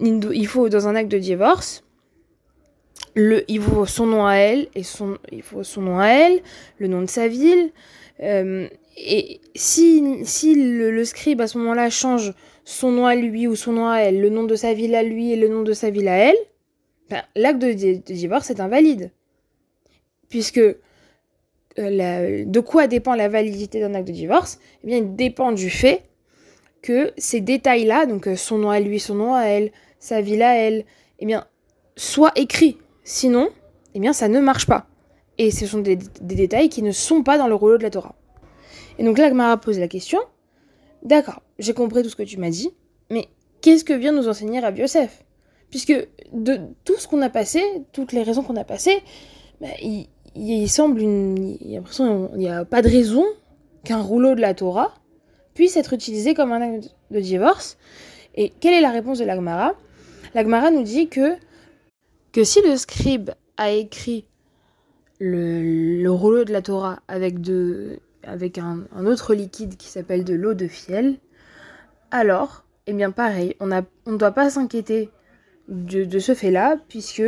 Il 0.00 0.46
faut 0.46 0.68
dans 0.68 0.86
un 0.86 0.94
acte 0.94 1.10
de 1.10 1.18
divorce 1.18 1.82
le, 3.16 3.50
il 3.50 3.60
faut 3.60 3.86
son 3.86 4.06
nom 4.06 4.26
à 4.26 4.34
elle 4.34 4.68
et 4.74 4.82
son, 4.82 5.18
il 5.32 5.42
son 5.62 5.80
nom 5.80 5.98
à 5.98 6.08
elle, 6.08 6.40
le 6.78 6.86
nom 6.86 7.00
de 7.00 7.06
sa 7.06 7.28
ville. 7.28 7.72
Euh, 8.22 8.68
et 8.96 9.40
si, 9.54 10.24
si 10.24 10.54
le, 10.54 11.04
scribe 11.04 11.40
à 11.40 11.46
ce 11.46 11.58
moment-là 11.58 11.90
change 11.90 12.32
son 12.64 12.92
nom 12.92 13.06
à 13.06 13.14
lui 13.14 13.46
ou 13.46 13.56
son 13.56 13.72
nom 13.72 13.88
à 13.88 13.98
elle, 13.98 14.20
le 14.20 14.28
nom 14.28 14.44
de 14.44 14.54
sa 14.54 14.74
ville 14.74 14.94
à 14.94 15.02
lui 15.02 15.32
et 15.32 15.36
le 15.36 15.48
nom 15.48 15.62
de 15.62 15.72
sa 15.72 15.90
ville 15.90 16.08
à 16.08 16.16
elle, 16.16 16.36
ben, 17.08 17.22
l'acte 17.34 17.60
de, 17.60 17.72
divorce 18.12 18.50
est 18.50 18.60
invalide. 18.60 19.10
Puisque 20.28 20.58
euh, 20.58 22.44
de 22.44 22.60
quoi 22.60 22.86
dépend 22.86 23.14
la 23.14 23.28
validité 23.28 23.80
d'un 23.80 23.94
acte 23.94 24.08
de 24.08 24.12
divorce? 24.12 24.58
Eh 24.82 24.88
bien, 24.88 24.98
il 24.98 25.14
dépend 25.14 25.52
du 25.52 25.70
fait 25.70 26.02
que 26.82 27.12
ces 27.16 27.40
détails-là, 27.40 28.06
donc 28.06 28.28
euh, 28.28 28.36
son 28.36 28.58
nom 28.58 28.70
à 28.70 28.80
lui, 28.80 29.00
son 29.00 29.14
nom 29.14 29.34
à 29.34 29.44
elle, 29.44 29.72
sa 29.98 30.20
ville 30.20 30.42
à 30.42 30.54
elle, 30.56 30.84
eh 31.18 31.26
bien, 31.26 31.46
soient 31.96 32.32
écrits 32.34 32.78
Sinon, 33.08 33.50
eh 33.94 34.00
bien, 34.00 34.12
ça 34.12 34.26
ne 34.26 34.40
marche 34.40 34.66
pas. 34.66 34.88
Et 35.38 35.52
ce 35.52 35.64
sont 35.64 35.78
des, 35.78 35.96
détails 36.20 36.68
qui 36.68 36.82
ne 36.82 36.90
sont 36.90 37.22
pas 37.22 37.38
dans 37.38 37.46
le 37.46 37.54
rouleau 37.54 37.78
de 37.78 37.84
la 37.84 37.90
Torah. 37.90 38.16
Et 38.98 39.04
donc 39.04 39.16
là, 39.16 39.30
Gmara 39.30 39.58
pose 39.58 39.78
la 39.78 39.86
question. 39.86 40.18
D'accord, 41.04 41.40
j'ai 41.60 41.72
compris 41.72 42.02
tout 42.02 42.08
ce 42.08 42.16
que 42.16 42.24
tu 42.24 42.36
m'as 42.36 42.50
dit, 42.50 42.70
mais 43.08 43.28
qu'est-ce 43.60 43.84
que 43.84 43.92
vient 43.92 44.10
nous 44.10 44.26
enseigner 44.26 44.58
Rabbi 44.58 44.80
Yosef? 44.80 45.24
Puisque 45.70 45.94
de 46.32 46.58
tout 46.84 46.96
ce 46.98 47.06
qu'on 47.06 47.22
a 47.22 47.30
passé, 47.30 47.62
toutes 47.92 48.12
les 48.12 48.24
raisons 48.24 48.42
qu'on 48.42 48.56
a 48.56 48.64
passées, 48.64 49.00
bah, 49.60 49.68
il, 49.80 50.68
semble. 50.68 51.00
Il 51.00 51.78
n'y 52.34 52.48
a 52.48 52.64
pas 52.64 52.82
de 52.82 52.88
raison 52.88 53.24
qu'un 53.84 54.02
rouleau 54.02 54.34
de 54.34 54.40
la 54.40 54.52
Torah 54.52 54.92
puisse 55.54 55.76
être 55.76 55.92
utilisé 55.92 56.34
comme 56.34 56.50
un 56.50 56.60
acte 56.60 56.96
de 57.12 57.20
divorce. 57.20 57.78
Et 58.34 58.52
quelle 58.60 58.74
est 58.74 58.80
la 58.80 58.90
réponse 58.90 59.18
de 59.20 59.24
l'Agmara 59.24 59.74
L'Agmara 60.34 60.72
nous 60.72 60.82
dit 60.82 61.06
que 61.08 61.36
si 62.44 62.60
le 62.62 62.76
scribe 62.76 63.30
a 63.56 63.70
écrit 63.70 64.26
le, 65.20 66.02
le 66.02 66.10
rouleau 66.10 66.44
de 66.44 66.52
la 66.52 66.62
Torah 66.62 67.00
avec, 67.08 67.40
de, 67.40 67.98
avec 68.22 68.58
un, 68.58 68.86
autre 69.06 69.34
liquide 69.34 69.76
qui 69.76 69.88
s'appelle 69.88 70.24
de 70.24 70.34
l'eau 70.34 70.54
de 70.54 70.68
fiel, 70.68 71.18
alors, 72.10 72.64
eh 72.86 72.92
bien 72.92 73.10
pareil, 73.10 73.56
on 73.60 73.66
ne 73.66 74.16
doit 74.16 74.32
pas 74.32 74.50
s'inquiéter 74.50 75.10
de, 75.68 76.18
ce 76.18 76.34
fait-là, 76.34 76.76
puisque, 76.88 77.22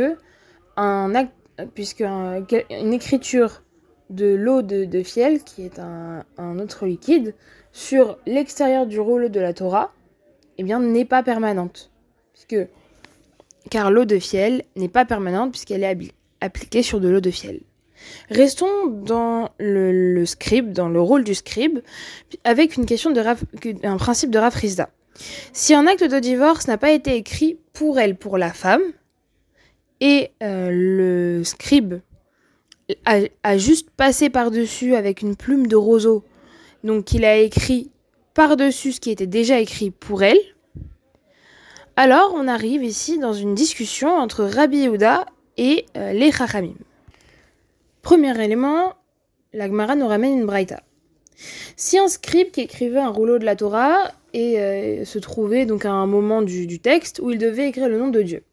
puisque 1.73 2.01
un, 2.01 2.45
une 2.69 2.93
écriture 2.93 3.63
de 4.09 4.33
l'eau 4.33 4.61
de, 4.61 4.85
de, 4.85 5.03
fiel, 5.03 5.43
qui 5.43 5.63
est 5.63 5.79
un, 5.79 6.23
un 6.37 6.59
autre 6.59 6.85
liquide, 6.85 7.35
sur 7.71 8.17
l'extérieur 8.25 8.87
du 8.87 8.99
rouleau 8.99 9.29
de 9.29 9.39
la 9.39 9.53
Torah, 9.53 9.91
eh 10.57 10.63
bien 10.63 10.79
n'est 10.79 11.05
pas 11.05 11.23
permanente. 11.23 11.91
Puisque 12.33 12.69
car 13.69 13.91
l'eau 13.91 14.05
de 14.05 14.19
fiel 14.19 14.63
n'est 14.75 14.89
pas 14.89 15.05
permanente 15.05 15.51
puisqu'elle 15.51 15.83
est 15.83 16.13
appliquée 16.41 16.83
sur 16.83 16.99
de 16.99 17.09
l'eau 17.09 17.21
de 17.21 17.31
fiel. 17.31 17.61
Restons 18.29 18.87
dans 18.87 19.49
le, 19.59 20.25
scribe, 20.25 20.71
dans 20.71 20.89
le 20.89 21.01
rôle 21.01 21.23
du 21.23 21.35
scribe, 21.35 21.79
avec 22.43 22.77
une 22.77 22.85
question 22.85 23.11
de 23.11 23.19
raf, 23.19 23.43
un 23.83 23.97
principe 23.97 24.31
de 24.31 24.39
rafrizda. 24.39 24.89
Si 25.51 25.73
un 25.73 25.85
acte 25.85 26.03
de 26.03 26.19
divorce 26.19 26.67
n'a 26.67 26.77
pas 26.77 26.91
été 26.91 27.15
écrit 27.15 27.57
pour 27.73 27.99
elle, 27.99 28.15
pour 28.15 28.37
la 28.37 28.53
femme, 28.53 28.81
et 29.99 30.31
euh, 30.41 30.69
le 30.71 31.43
scribe 31.43 31.95
a, 33.05 33.19
a 33.43 33.57
juste 33.57 33.89
passé 33.89 34.29
par-dessus 34.29 34.95
avec 34.95 35.21
une 35.21 35.35
plume 35.35 35.67
de 35.67 35.75
roseau, 35.75 36.23
donc 36.85 37.11
il 37.11 37.25
a 37.25 37.37
écrit 37.37 37.91
par-dessus 38.33 38.93
ce 38.93 39.01
qui 39.01 39.11
était 39.11 39.27
déjà 39.27 39.59
écrit 39.59 39.91
pour 39.91 40.23
elle, 40.23 40.39
alors 41.99 42.31
on 42.33 42.47
arrive 42.47 42.85
ici 42.85 43.19
dans 43.19 43.33
une 43.33 43.55
discussion 43.55 44.07
entre 44.07 44.45
Rabbi 44.45 44.83
Yehuda 44.83 45.25
et 45.57 45.85
euh, 45.97 46.13
les 46.13 46.31
Chachamim. 46.31 46.75
Premier 48.01 48.41
élément, 48.41 48.93
la 49.51 49.67
Gemara 49.67 49.97
nous 49.97 50.07
ramène 50.07 50.39
une 50.39 50.45
braïta. 50.45 50.81
Si 51.75 51.97
un 51.99 52.07
scribe 52.07 52.51
qui 52.51 52.61
écrivait 52.61 53.01
un 53.01 53.09
rouleau 53.09 53.37
de 53.37 53.43
la 53.43 53.57
Torah 53.57 54.13
et 54.31 54.61
euh, 54.61 55.03
se 55.03 55.19
trouvait 55.19 55.65
donc 55.65 55.83
à 55.83 55.91
un 55.91 56.07
moment 56.07 56.41
du, 56.41 56.79
texte 56.79 57.19
où 57.21 57.31
il 57.31 57.37
devait 57.37 57.67
écrire 57.67 57.89
le 57.89 57.99
nom 57.99 58.07
de 58.07 58.21
Dieu. 58.21 58.43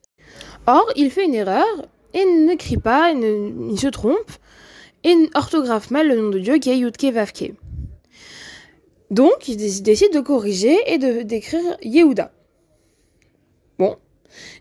Or, 0.67 0.85
il 0.97 1.13
fait 1.13 1.27
une 1.27 1.35
erreur 1.35 1.87
et 2.15 2.25
n'écrit 2.25 2.79
pas, 2.79 3.13
il, 3.13 3.79
se 3.79 3.87
trompe 3.87 4.33
et 5.05 5.15
orthographe 5.37 5.93
mal 5.93 6.09
le 6.09 6.17
nom 6.17 6.31
de 6.31 6.41
Dieu 6.41 6.59
qui 6.59 6.71
est 6.71 6.79
Yudke 6.79 7.13
Vavke. 7.13 7.53
Donc, 9.13 9.47
il 9.47 9.57
décide 9.85 10.13
de 10.13 10.19
corriger 10.19 10.77
et 10.89 10.99
d'écrire 10.99 11.77
Yehuda 11.85 12.33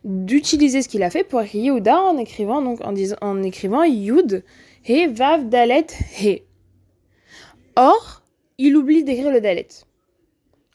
d'utiliser 0.04 0.82
ce 0.82 0.90
qu'il 0.90 1.04
a 1.04 1.10
fait 1.10 1.24
pour 1.24 1.42
écrire 1.42 1.64
Yehuda 1.64 2.02
en 2.02 2.18
écrivant, 2.18 2.62
donc, 2.62 2.82
en, 2.82 2.92
disant, 2.92 3.18
en 3.22 3.42
écrivant 3.44 3.84
Yud, 3.84 4.44
He, 4.88 5.08
Vav, 5.08 5.50
Dalet, 5.50 5.88
He. 6.20 6.44
Or, 7.76 8.24
il 8.58 8.76
oublie 8.78 9.04
d'écrire 9.04 9.32
le 9.32 9.42
Dalet. 9.42 9.68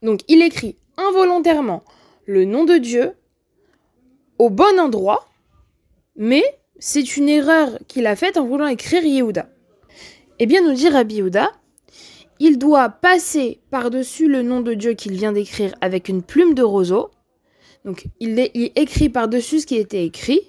Donc 0.02 0.20
il 0.28 0.42
écrit 0.42 0.76
involontairement 0.96 1.82
le 2.26 2.44
nom 2.44 2.64
de 2.64 2.78
Dieu 2.78 3.12
au 4.38 4.50
bon 4.50 4.78
endroit, 4.78 5.28
mais 6.16 6.42
c'est 6.78 7.16
une 7.16 7.28
erreur 7.28 7.78
qu'il 7.88 8.06
a 8.06 8.16
faite 8.16 8.36
en 8.36 8.46
voulant 8.46 8.66
écrire 8.66 9.04
Yehuda. 9.04 9.48
Eh 10.38 10.46
bien, 10.46 10.62
nous 10.62 10.72
dit 10.72 10.88
Rabbi 10.88 11.16
Yehuda, 11.16 11.52
il 12.38 12.56
doit 12.58 12.88
passer 12.88 13.60
par-dessus 13.70 14.26
le 14.26 14.42
nom 14.42 14.62
de 14.62 14.72
Dieu 14.72 14.94
qu'il 14.94 15.12
vient 15.12 15.32
d'écrire 15.32 15.74
avec 15.82 16.08
une 16.08 16.22
plume 16.22 16.54
de 16.54 16.62
roseau. 16.62 17.10
Donc, 17.84 18.06
il, 18.20 18.38
écrit 18.76 19.08
par-dessus 19.08 19.60
ce 19.60 19.66
qui 19.66 19.76
était 19.76 20.04
écrit, 20.04 20.40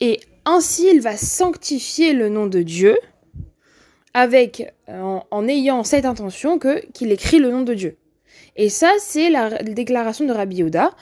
et 0.00 0.20
ainsi 0.44 0.88
il 0.92 1.00
va 1.00 1.16
sanctifier 1.16 2.12
le 2.12 2.28
nom 2.28 2.46
de 2.46 2.62
Dieu 2.62 2.98
avec, 4.14 4.72
en, 4.88 5.48
ayant 5.48 5.84
cette 5.84 6.04
intention 6.04 6.58
que 6.58 6.84
qu'il 6.92 7.12
écrit 7.12 7.38
le 7.38 7.50
nom 7.50 7.62
de 7.62 7.74
Dieu. 7.74 7.96
Et 8.56 8.70
ça, 8.70 8.90
c'est 8.98 9.28
la 9.28 9.62
déclaration 9.62 10.24
de 10.24 10.32
Rabbi 10.32 10.56
Yehuda. 10.56 10.92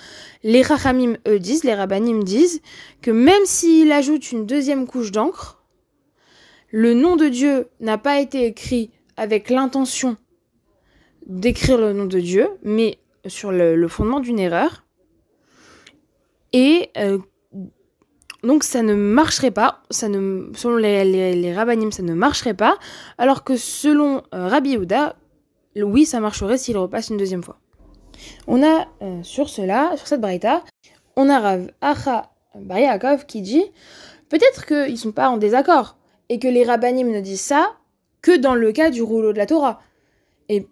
Les 0.42 0.62
Rachamim, 0.62 1.16
eux, 1.28 1.38
disent, 1.38 1.62
les 1.64 1.74
Rabbanim 1.74 2.24
disent, 2.24 2.60
que 3.00 3.12
même 3.12 3.44
s'il 3.44 3.92
ajoute 3.92 4.32
une 4.32 4.44
deuxième 4.44 4.86
couche 4.86 5.12
d'encre, 5.12 5.62
le 6.70 6.94
nom 6.94 7.14
de 7.14 7.28
Dieu 7.28 7.68
n'a 7.78 7.98
pas 7.98 8.20
été 8.20 8.46
écrit 8.46 8.90
avec 9.16 9.50
l'intention 9.50 10.16
d'écrire 11.26 11.78
le 11.78 11.92
nom 11.92 12.06
de 12.06 12.18
Dieu, 12.18 12.48
mais 12.62 12.98
sur 13.26 13.52
le, 13.52 13.86
fondement 13.88 14.20
d'une 14.20 14.38
erreur. 14.38 14.83
Et 16.54 16.90
euh, 16.96 17.18
donc 18.44 18.62
ça 18.62 18.82
ne 18.82 18.94
marcherait 18.94 19.50
pas, 19.50 19.82
ça 19.90 20.08
ne, 20.08 20.52
selon 20.54 20.76
les, 20.76 21.04
les, 21.34 21.52
rabbinim, 21.52 21.90
ça 21.90 22.04
ne 22.04 22.14
marcherait 22.14 22.54
pas, 22.54 22.78
alors 23.18 23.42
que 23.42 23.56
selon 23.56 24.22
euh, 24.32 24.46
Rabbi 24.46 24.70
Yehuda, 24.70 25.16
oui, 25.76 26.06
ça 26.06 26.20
marcherait 26.20 26.56
s'il 26.56 26.78
repasse 26.78 27.10
une 27.10 27.16
deuxième 27.16 27.42
fois. 27.42 27.56
On 28.46 28.62
a 28.62 28.86
euh, 29.02 29.20
sur 29.24 29.48
cela, 29.48 29.96
sur 29.96 30.06
cette 30.06 30.20
braïta, 30.20 30.62
on 31.16 31.28
a 31.28 31.40
Rav 31.40 31.70
Acha 31.80 32.30
Bariakov 32.54 33.26
qui 33.26 33.42
dit 33.42 33.64
peut-être 34.28 34.64
qu'ils 34.64 34.92
ne 34.92 34.96
sont 34.96 35.12
pas 35.12 35.30
en 35.30 35.38
désaccord 35.38 35.96
et 36.28 36.38
que 36.38 36.46
les 36.46 36.62
rabbinim 36.62 37.10
ne 37.10 37.20
disent 37.20 37.40
ça 37.40 37.72
que 38.22 38.36
dans 38.36 38.54
le 38.54 38.70
cas 38.70 38.90
du 38.90 39.02
rouleau 39.02 39.32
de 39.32 39.38
la 39.38 39.46
Torah. 39.46 39.80
Et 40.48 40.68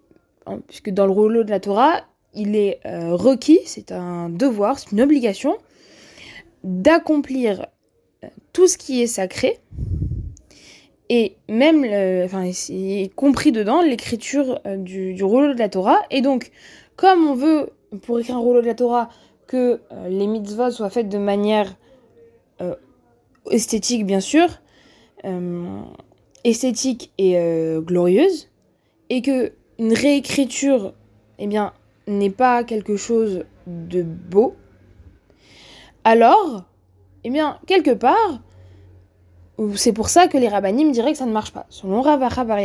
puisque 0.67 0.91
dans 0.91 1.05
le 1.05 1.11
rouleau 1.11 1.43
de 1.43 1.49
la 1.49 1.59
Torah, 1.59 2.05
il 2.33 2.55
est 2.55 2.79
euh, 2.85 3.15
requis, 3.15 3.59
c'est 3.65 3.91
un 3.91 4.29
devoir, 4.29 4.79
c'est 4.79 4.91
une 4.91 5.01
obligation 5.01 5.57
d'accomplir 6.63 7.67
euh, 8.23 8.27
tout 8.53 8.67
ce 8.67 8.77
qui 8.77 9.01
est 9.01 9.07
sacré 9.07 9.59
et 11.09 11.35
même, 11.49 11.83
enfin, 12.25 12.45
y 12.69 13.09
compris 13.09 13.51
dedans 13.51 13.81
l'écriture 13.81 14.59
euh, 14.65 14.77
du, 14.77 15.21
rouleau 15.23 15.53
de 15.53 15.59
la 15.59 15.69
Torah. 15.69 16.01
Et 16.09 16.21
donc, 16.21 16.51
comme 16.95 17.27
on 17.27 17.35
veut, 17.35 17.69
pour 18.03 18.19
écrire 18.19 18.37
un 18.37 18.39
rouleau 18.39 18.61
de 18.61 18.67
la 18.67 18.73
Torah, 18.73 19.09
que 19.45 19.81
euh, 19.91 20.07
les 20.07 20.27
mitzvot 20.27 20.71
soient 20.71 20.89
faites 20.89 21.09
de 21.09 21.17
manière 21.17 21.75
esthétique, 23.51 24.05
bien 24.05 24.21
sûr, 24.21 24.47
esthétique 26.45 27.11
et 27.17 27.35
glorieuse, 27.81 28.49
et 29.09 29.21
que 29.21 29.51
une 29.79 29.91
réécriture, 29.91 30.93
eh 31.39 31.47
bien, 31.47 31.73
n'est 32.07 32.29
pas 32.29 32.63
quelque 32.63 32.95
chose 32.95 33.43
de 33.67 34.01
beau, 34.01 34.55
alors, 36.03 36.63
eh 37.23 37.29
bien, 37.29 37.59
quelque 37.65 37.91
part, 37.91 38.41
c'est 39.75 39.93
pour 39.93 40.09
ça 40.09 40.27
que 40.27 40.37
les 40.37 40.47
rabbinim 40.47 40.91
diraient 40.91 41.13
que 41.13 41.17
ça 41.17 41.25
ne 41.25 41.31
marche 41.31 41.53
pas, 41.53 41.65
selon 41.69 42.01
Ravacha 42.01 42.43
Bar 42.43 42.59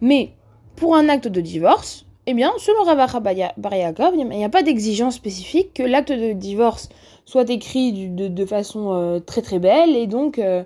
Mais 0.00 0.32
pour 0.76 0.96
un 0.96 1.08
acte 1.08 1.28
de 1.28 1.40
divorce, 1.40 2.06
eh 2.26 2.34
bien, 2.34 2.52
selon 2.58 2.84
Ravacha 2.84 3.20
Bar 3.20 3.34
il 3.34 4.28
n'y 4.28 4.44
a 4.44 4.48
pas 4.48 4.62
d'exigence 4.62 5.14
spécifique 5.16 5.74
que 5.74 5.82
l'acte 5.82 6.12
de 6.12 6.32
divorce 6.32 6.88
soit 7.24 7.50
écrit 7.50 8.08
de, 8.08 8.46
façon 8.46 8.94
euh, 8.94 9.18
très 9.18 9.42
très 9.42 9.58
belle 9.58 9.94
et 9.94 10.06
donc 10.06 10.38
euh, 10.38 10.64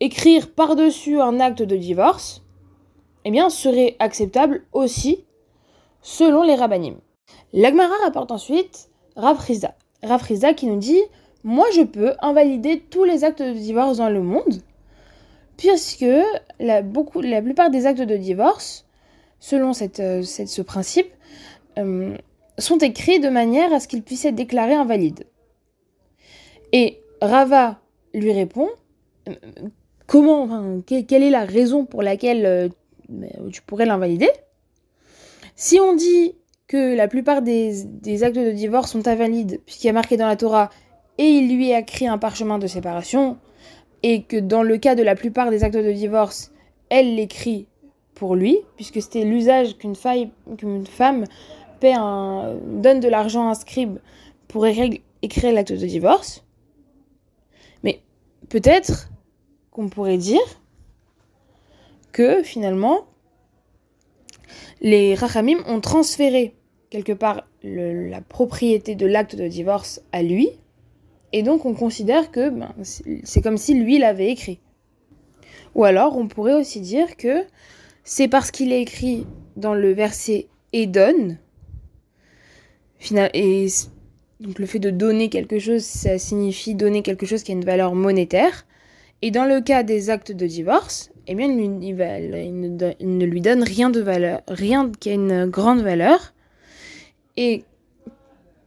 écrire 0.00 0.50
par-dessus 0.50 1.18
un 1.18 1.40
acte 1.40 1.62
de 1.62 1.76
divorce, 1.76 2.42
eh 3.24 3.30
bien, 3.30 3.48
serait 3.48 3.96
acceptable 3.98 4.66
aussi 4.72 5.24
selon 6.02 6.42
les 6.42 6.54
rabbinim. 6.54 6.96
L'Agmara 7.54 7.94
rapporte 8.04 8.30
ensuite 8.30 8.90
Rav. 9.16 9.38
Qui 10.56 10.66
nous 10.66 10.78
dit 10.78 11.02
moi 11.44 11.66
je 11.74 11.82
peux 11.82 12.14
invalider 12.20 12.80
tous 12.80 13.04
les 13.04 13.22
actes 13.22 13.42
de 13.42 13.52
divorce 13.52 13.98
dans 13.98 14.08
le 14.08 14.22
monde, 14.22 14.62
puisque 15.56 16.06
la, 16.58 16.82
beaucoup, 16.82 17.20
la 17.20 17.42
plupart 17.42 17.70
des 17.70 17.86
actes 17.86 18.00
de 18.00 18.16
divorce, 18.16 18.86
selon 19.38 19.72
cette, 19.74 20.00
euh, 20.00 20.22
ce 20.22 20.62
principe, 20.62 21.12
euh, 21.78 22.16
sont 22.58 22.78
écrits 22.78 23.20
de 23.20 23.28
manière 23.28 23.72
à 23.72 23.80
ce 23.80 23.88
qu'ils 23.88 24.02
puissent 24.02 24.24
être 24.24 24.34
déclarés 24.34 24.74
invalides. 24.74 25.26
Et 26.72 27.00
Rava 27.20 27.78
lui 28.14 28.32
répond, 28.32 28.70
euh, 29.28 29.34
comment, 30.06 30.80
quelle 30.86 31.22
est 31.22 31.30
la 31.30 31.44
raison 31.44 31.84
pour 31.84 32.02
laquelle 32.02 32.70
tu 33.52 33.62
pourrais 33.62 33.86
l'invalider? 33.86 34.30
Si 35.56 35.78
on 35.78 35.94
dit 35.94 36.34
que 36.66 36.94
la 36.94 37.08
plupart 37.08 37.42
des, 37.42 38.22
actes 38.22 38.36
de 38.36 38.50
divorce 38.50 38.92
sont 38.92 39.06
invalides, 39.06 39.60
puisqu'il 39.66 39.88
y 39.88 39.90
a 39.90 39.92
marqué 39.92 40.16
dans 40.16 40.26
la 40.26 40.36
Torah 40.36 40.70
et 41.18 41.24
il 41.24 41.54
lui 41.54 41.72
a 41.72 41.80
écrit 41.80 42.08
un 42.08 42.18
parchemin 42.18 42.58
de 42.58 42.66
séparation, 42.66 43.38
et 44.02 44.24
que 44.24 44.36
dans 44.36 44.62
le 44.62 44.78
cas 44.78 44.94
de 44.94 45.02
la 45.02 45.14
plupart 45.14 45.50
des 45.50 45.62
actes 45.62 45.76
de 45.76 45.92
divorce, 45.92 46.52
elle 46.88 47.14
l'écrit 47.14 47.66
pour 48.14 48.34
lui, 48.34 48.58
puisque 48.76 49.00
c'était 49.00 49.24
l'usage 49.24 49.78
qu'une 49.78 49.94
femme 49.94 51.24
un, 51.92 52.56
donne 52.66 53.00
de 53.00 53.08
l'argent 53.08 53.48
à 53.48 53.50
un 53.50 53.54
scribe 53.54 53.98
pour 54.48 54.66
écrire 54.66 55.52
l'acte 55.52 55.72
de 55.72 55.86
divorce. 55.86 56.44
Mais 57.82 58.00
peut-être 58.48 59.10
qu'on 59.70 59.88
pourrait 59.88 60.18
dire 60.18 60.40
que 62.12 62.42
finalement, 62.42 63.06
les 64.84 65.14
Rachamim 65.14 65.64
ont 65.66 65.80
transféré 65.80 66.54
quelque 66.90 67.14
part 67.14 67.44
la 67.62 68.20
propriété 68.20 68.94
de 68.94 69.06
l'acte 69.06 69.34
de 69.34 69.48
divorce 69.48 70.02
à 70.12 70.22
lui, 70.22 70.50
et 71.32 71.42
donc 71.42 71.64
on 71.64 71.72
considère 71.72 72.30
que 72.30 72.50
ben, 72.50 72.72
c'est 73.24 73.40
comme 73.40 73.56
si 73.56 73.72
lui 73.72 73.98
l'avait 73.98 74.30
écrit. 74.30 74.60
Ou 75.74 75.84
alors 75.84 76.18
on 76.18 76.28
pourrait 76.28 76.52
aussi 76.52 76.80
dire 76.80 77.16
que 77.16 77.44
c'est 78.04 78.28
parce 78.28 78.50
qu'il 78.50 78.72
est 78.72 78.82
écrit 78.82 79.26
dans 79.56 79.72
le 79.74 79.92
verset 79.92 80.48
et 80.74 80.86
donne, 80.86 81.38
et 83.32 83.66
donc 84.40 84.58
le 84.58 84.66
fait 84.66 84.80
de 84.80 84.90
donner 84.90 85.30
quelque 85.30 85.58
chose, 85.58 85.82
ça 85.82 86.18
signifie 86.18 86.74
donner 86.74 87.00
quelque 87.00 87.24
chose 87.24 87.42
qui 87.42 87.52
a 87.52 87.54
une 87.54 87.64
valeur 87.64 87.94
monétaire. 87.94 88.66
Et 89.22 89.30
dans 89.30 89.46
le 89.46 89.62
cas 89.62 89.82
des 89.82 90.10
actes 90.10 90.32
de 90.32 90.46
divorce, 90.46 91.10
eh 91.26 91.34
bien, 91.34 91.48
il, 91.48 91.96
ne, 91.96 93.24
lui 93.24 93.40
donne 93.40 93.62
rien 93.62 93.90
de 93.90 94.00
valeur, 94.00 94.42
rien 94.48 94.90
qui 95.00 95.10
a 95.10 95.14
une 95.14 95.46
grande 95.46 95.80
valeur. 95.80 96.34
Et 97.36 97.64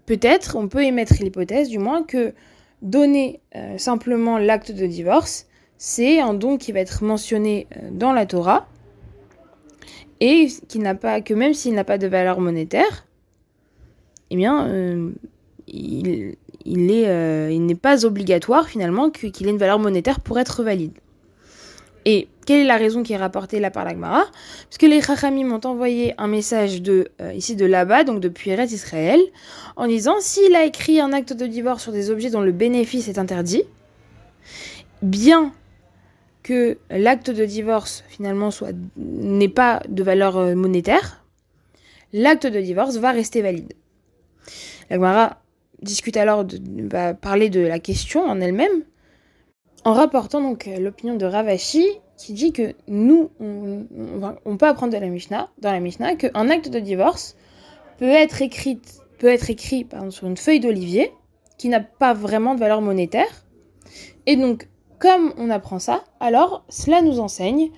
peut-être, 0.05 0.55
on 0.55 0.67
peut 0.67 0.83
émettre 0.83 1.13
l'hypothèse, 1.19 1.69
du 1.69 1.77
moins, 1.77 2.03
que 2.03 2.33
donner 2.81 3.41
euh, 3.55 3.77
simplement 3.77 4.37
l'acte 4.37 4.71
de 4.71 4.85
divorce, 4.87 5.47
c'est 5.77 6.19
un 6.19 6.33
don 6.33 6.57
qui 6.57 6.71
va 6.71 6.79
être 6.79 7.03
mentionné 7.03 7.67
euh, 7.75 7.89
dans 7.91 8.11
la 8.11 8.25
Torah 8.25 8.67
et 10.19 10.47
qui 10.67 10.79
n'a 10.79 10.95
pas 10.95 11.21
que 11.21 11.33
même 11.35 11.53
s'il 11.53 11.75
n'a 11.75 11.83
pas 11.83 11.99
de 11.99 12.07
valeur 12.07 12.39
monétaire, 12.39 13.05
eh 14.31 14.35
bien, 14.35 14.67
euh, 14.67 15.11
il, 15.67 16.35
il, 16.65 16.91
est, 16.91 17.53
il 17.53 17.65
n'est 17.65 17.75
pas 17.75 18.05
obligatoire 18.05 18.67
finalement 18.67 19.11
qu'il 19.11 19.47
ait 19.47 19.51
une 19.51 19.57
valeur 19.57 19.79
monétaire 19.79 20.19
pour 20.19 20.39
être 20.39 20.63
valide. 20.63 20.93
Et 22.09 22.29
quelle 22.45 22.61
est 22.61 22.63
la 22.63 22.77
raison 22.77 23.03
qui 23.03 23.11
est 23.11 23.17
rapportée 23.17 23.59
là 23.59 23.69
par 23.69 23.83
l'Agmara 23.83 24.23
Parce 24.69 24.77
que 24.79 24.85
les 24.85 25.01
Chachamim 25.01 25.43
m'ont 25.43 25.65
envoyé 25.65 26.13
un 26.17 26.27
message 26.27 26.81
de 26.81 27.11
euh, 27.19 27.33
ici 27.33 27.57
de 27.57 27.65
là-bas, 27.65 28.05
donc 28.05 28.21
depuis 28.21 28.49
Eretz 28.49 28.71
Israël, 28.71 29.19
en 29.75 29.87
disant 29.87 30.15
s'il 30.21 30.55
a 30.55 30.63
écrit 30.63 31.01
un 31.01 31.11
acte 31.11 31.33
de 31.33 31.45
divorce 31.45 31.83
sur 31.83 31.91
des 31.91 32.09
objets 32.09 32.29
dont 32.29 32.39
le 32.39 32.53
bénéfice 32.53 33.09
est 33.09 33.17
interdit, 33.17 33.63
bien 35.01 35.51
que 36.43 36.77
l'acte 36.89 37.29
de 37.29 37.43
divorce 37.43 38.05
finalement 38.07 38.51
soit 38.51 38.71
n'ait 38.95 39.49
pas 39.49 39.81
de 39.89 40.01
valeur 40.01 40.37
euh, 40.37 40.55
monétaire, 40.55 41.25
l'acte 42.13 42.47
de 42.47 42.61
divorce 42.61 42.95
va 42.95 43.11
rester 43.11 43.41
valide. 43.41 43.73
L'Agmara 44.89 45.41
discute 45.81 46.15
alors 46.15 46.45
de, 46.45 46.57
parler 47.15 47.49
de 47.49 47.59
la 47.59 47.79
question 47.79 48.23
en 48.23 48.39
elle-même, 48.39 48.85
en 49.83 49.93
rapportant 49.93 50.41
donc 50.41 50.67
euh, 50.67 50.79
l'opinion 50.79 51.15
de 51.15 51.25
Ravashi 51.25 51.85
qui 52.17 52.33
dit 52.33 52.51
que 52.51 52.73
nous, 52.87 53.29
on, 53.39 54.57
peut 54.57 54.65
apprendre 54.65 54.91
de 54.91 54.97
la 54.97 55.07
Mishnah, 55.07 55.49
dans 55.59 55.71
la 55.71 55.79
Mishnah 55.79 56.15
qu'un 56.15 56.49
acte 56.49 56.69
de 56.69 56.79
divorce 56.79 57.35
peut 57.99 58.09
être 58.09 58.41
écrit, 58.41 58.79
peut 59.19 59.37
sur 60.09 60.27
une 60.27 60.37
feuille 60.37 60.59
d'olivier 60.59 61.11
qui 61.57 61.69
n'a 61.69 61.79
pas 61.79 62.13
vraiment 62.13 62.55
de 62.55 62.59
valeur 62.59 62.81
monétaire. 62.81 63.45
Et 64.25 64.35
donc, 64.35 64.67
comme 64.99 65.31
on 65.37 65.49
apprend 65.51 65.79
ça, 65.79 66.03
alors 66.19 66.65
cela 66.69 67.01
nous 67.01 67.19
enseigne 67.19 67.69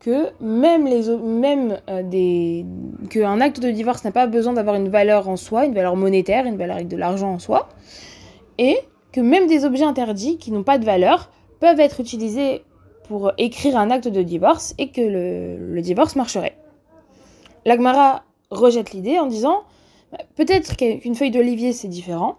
que 0.00 0.30
même 0.40 0.86
les 0.86 1.08
euh, 1.08 2.02
des 2.02 2.66
qu'un 3.10 3.40
acte 3.40 3.60
de 3.60 3.70
divorce 3.70 4.04
n'a 4.04 4.12
pas 4.12 4.26
besoin 4.26 4.52
d'avoir 4.52 4.76
une 4.76 4.88
valeur 4.88 5.28
en 5.28 5.36
soi, 5.36 5.64
une 5.64 5.74
valeur 5.74 5.96
monétaire, 5.96 6.46
une 6.46 6.56
valeur 6.56 6.76
avec 6.76 6.88
de 6.88 6.96
l'argent 6.96 7.32
en 7.32 7.38
soi, 7.38 7.68
et 8.58 8.76
que 9.12 9.20
même 9.20 9.46
des 9.46 9.64
objets 9.64 9.84
interdits 9.84 10.36
qui 10.36 10.50
n'ont 10.50 10.64
pas 10.64 10.78
de 10.78 10.84
valeur 10.84 11.30
peuvent 11.64 11.80
être 11.80 12.00
utilisés 12.00 12.62
pour 13.08 13.32
écrire 13.38 13.78
un 13.78 13.90
acte 13.90 14.08
de 14.08 14.20
divorce 14.20 14.74
et 14.76 14.90
que 14.90 15.00
le, 15.00 15.80
divorce 15.80 16.14
marcherait. 16.14 16.58
L'Agmara 17.64 18.22
rejette 18.50 18.92
l'idée 18.92 19.18
en 19.18 19.24
disant 19.24 19.62
peut-être 20.34 20.76
qu'une 20.76 21.14
feuille 21.14 21.30
d'olivier 21.30 21.72
c'est 21.72 21.88
différent, 21.88 22.36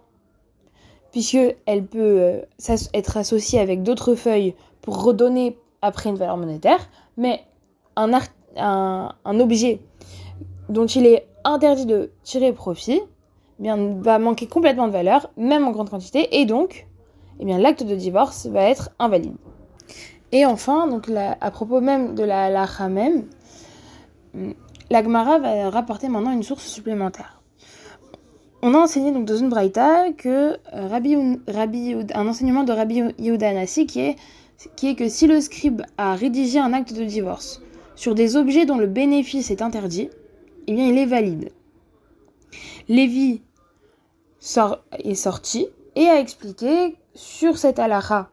puisqu'elle 1.10 1.86
peut 1.86 2.20
euh, 2.20 2.40
être 2.94 3.16
associée 3.16 3.58
avec 3.58 3.82
d'autres 3.82 4.14
feuilles 4.14 4.54
pour 4.80 5.02
redonner 5.02 5.58
après 5.82 6.08
une 6.08 6.16
valeur 6.16 6.36
monétaire, 6.36 6.88
mais 7.16 7.42
un 7.96 9.40
objet 9.40 9.80
dont 10.68 10.86
il 10.86 11.04
est 11.04 11.26
interdit 11.42 11.86
de 11.86 12.12
tirer 12.22 12.52
profit 12.52 13.00
eh 13.58 13.62
bien, 13.62 13.76
va 13.98 14.20
manquer 14.20 14.46
complètement 14.46 14.86
de 14.86 14.92
valeur, 14.92 15.30
même 15.36 15.66
en 15.66 15.72
grande 15.72 15.90
quantité, 15.90 16.40
et 16.40 16.44
donc 16.44 16.86
eh 17.40 17.44
bien, 17.44 17.58
l'acte 17.58 17.84
de 17.84 17.94
divorce 17.94 18.46
va 18.46 18.62
être 18.62 18.90
invalide. 18.98 19.36
Et 20.32 20.44
enfin, 20.44 20.86
donc, 20.88 21.10
à 21.10 21.50
propos 21.50 21.80
même 21.80 22.14
de 22.14 22.24
la 22.24 22.44
halakha 22.44 22.88
même, 22.88 23.26
la 24.90 25.02
Gemara 25.02 25.38
va 25.38 25.70
rapporter 25.70 26.08
maintenant 26.08 26.32
une 26.32 26.42
source 26.42 26.66
supplémentaire. 26.66 27.40
On 28.62 28.74
a 28.74 28.78
enseigné 28.78 29.12
donc 29.12 29.26
dans 29.26 29.36
une 29.36 29.50
que 30.16 30.28
euh, 30.28 30.56
Rabbi, 30.88 31.16
Rabbi, 31.46 31.96
un 32.14 32.26
enseignement 32.26 32.64
de 32.64 32.72
Rabbi 32.72 33.02
Yehuda 33.18 33.50
Anassi 33.50 33.86
qui 33.86 34.00
est, 34.00 34.94
que 34.94 35.08
si 35.08 35.26
le 35.26 35.40
scribe 35.40 35.82
a 35.98 36.14
rédigé 36.14 36.58
un 36.58 36.72
acte 36.72 36.94
de 36.94 37.04
divorce 37.04 37.62
sur 37.94 38.14
des 38.14 38.36
objets 38.36 38.64
dont 38.64 38.78
le 38.78 38.86
bénéfice 38.86 39.50
est 39.50 39.62
interdit, 39.62 40.08
eh 40.66 40.72
bien 40.72 40.88
il 40.88 40.98
est 40.98 41.06
valide. 41.06 41.50
Lévi 42.88 43.42
est 44.98 45.14
sorti 45.14 45.68
et 45.94 46.06
a 46.06 46.18
expliqué 46.18 46.96
sur 47.16 47.58
cette 47.58 47.78
halakha 47.78 48.30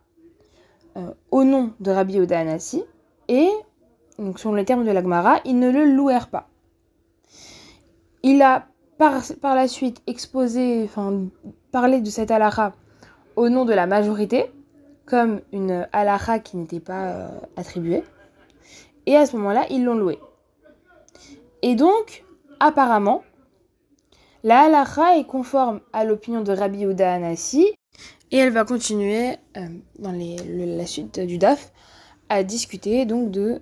euh, 0.98 1.12
au 1.32 1.44
nom 1.44 1.74
de 1.80 1.90
Rabbi 1.90 2.14
Yehuda 2.14 2.40
Anassi 2.40 2.84
et 3.28 3.50
donc 4.20 4.40
selon 4.40 4.54
les 4.54 4.66
termes 4.66 4.86
de 4.86 4.92
l'Agmara, 4.92 5.40
ils 5.46 5.58
ne 5.58 5.72
le 5.72 5.86
louèrent 5.86 6.30
pas. 6.30 6.48
Il 8.22 8.42
a 8.42 8.68
par, 8.98 9.22
par 9.42 9.56
la 9.56 9.68
suite 9.68 10.02
exposé, 10.08 10.84
enfin 10.84 11.24
parlé 11.72 12.00
de 12.00 12.10
cette 12.10 12.32
halakha 12.32 12.74
au 13.36 13.50
nom 13.50 13.66
de 13.66 13.74
la 13.74 13.88
majorité, 13.88 14.52
comme 15.06 15.42
une 15.52 15.88
halakha 15.92 16.40
qui 16.40 16.58
n'était 16.58 16.80
pas 16.80 17.06
euh, 17.08 17.28
attribuée. 17.58 18.04
Et 19.06 19.18
à 19.18 19.26
ce 19.26 19.36
moment-là, 19.38 19.66
ils 19.70 19.84
l'ont 19.84 19.96
loué. 19.96 20.20
Et 21.62 21.76
donc, 21.76 22.24
apparemment, 22.60 23.24
la 24.44 24.62
halakha 24.62 25.18
est 25.18 25.26
conforme 25.26 25.82
à 25.92 26.06
l'opinion 26.06 26.42
de 26.42 26.52
Rabbi 26.52 26.80
Yehuda 26.80 27.14
Anassi, 27.14 27.74
et 28.32 28.38
elle 28.38 28.52
va 28.52 28.66
continuer 28.66 29.36
euh, 29.58 29.68
dans 30.00 30.12
la 30.12 30.86
suite 30.86 31.20
du 31.20 31.38
DAF 31.38 31.72
à 32.30 32.44
discuter 32.44 33.06
donc 33.06 33.36
euh, 33.38 33.60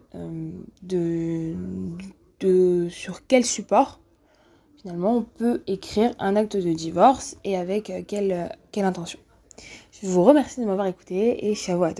de, 0.83 2.87
sur 2.89 3.27
quel 3.27 3.45
support 3.45 3.99
finalement 4.81 5.17
on 5.17 5.23
peut 5.23 5.61
écrire 5.67 6.13
un 6.19 6.35
acte 6.35 6.57
de 6.57 6.73
divorce 6.73 7.37
et 7.43 7.57
avec 7.57 7.91
quelle, 8.07 8.55
quelle 8.71 8.85
intention. 8.85 9.19
Je 9.91 10.07
vous 10.07 10.23
remercie 10.23 10.61
de 10.61 10.65
m'avoir 10.65 10.87
écouté 10.87 11.47
et 11.47 11.53
Shavuot 11.53 11.93